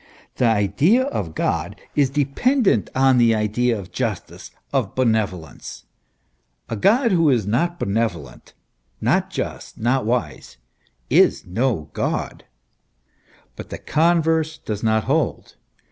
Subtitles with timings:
[0.37, 5.83] The idea of God is dependent on the idea of justice, of benevolence;
[6.69, 8.55] a God who is not benevolent,
[8.99, 10.57] not just, not wise,
[11.11, 12.45] is no God;
[13.55, 15.55] but the converse does not hold.